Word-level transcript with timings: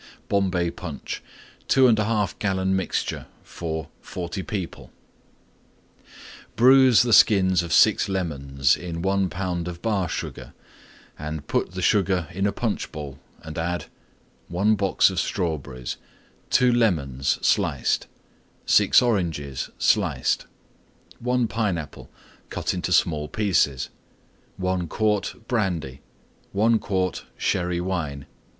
BOMBAY 0.29 0.71
PUNCH 0.71 1.21
(2 1.67 1.85
1/2 1.85 2.39
gallon 2.39 2.75
mixture 2.75 3.27
for 3.43 3.87
40 4.01 4.41
people) 4.41 4.89
Bruise 6.55 7.03
the 7.03 7.13
skins 7.13 7.61
of 7.61 7.71
6 7.71 8.09
Lemons 8.09 8.75
in 8.75 9.03
1 9.03 9.29
lb. 9.29 9.67
of 9.67 9.79
Bar 9.83 10.09
sugar 10.09 10.53
and 11.19 11.45
put 11.45 11.73
the 11.73 11.83
Sugar 11.83 12.27
in 12.31 12.47
a 12.47 12.51
Punch 12.51 12.91
bowl 12.91 13.19
and 13.43 13.59
add: 13.59 13.85
1 14.47 14.73
box 14.73 15.11
Strawberries. 15.19 15.97
2 16.49 16.73
Lemons, 16.73 17.37
sliced. 17.45 18.07
6 18.65 19.03
Oranges, 19.03 19.69
sliced. 19.77 20.47
1 21.19 21.45
Pineapple, 21.47 22.09
cut 22.49 22.73
into 22.73 22.91
small 22.91 23.27
pieces. 23.27 23.89
1 24.57 24.87
quart 24.87 25.35
Brandy. 25.47 26.01
1 26.53 26.79
quart 26.79 27.25
Sherry 27.37 27.79
Wine. 27.79 28.25